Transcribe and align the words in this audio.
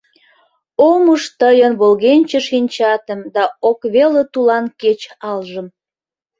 Ом 0.89 1.03
уж 1.13 1.23
тыйын 1.39 1.73
волгенче 1.81 2.39
шинчатым 2.47 3.19
Да 3.35 3.43
ок 3.69 3.79
веле 3.93 4.21
тулан 4.33 4.65
кече 4.81 5.09
алжым. 5.29 5.67